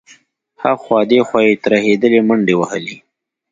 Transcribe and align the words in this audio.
ها 0.61 0.71
خوا 0.81 0.99
دې 1.11 1.19
خوا 1.27 1.41
يې 1.47 1.53
ترهېدلې 1.63 2.19
منډې 2.27 2.55
وهلې. 2.57 2.97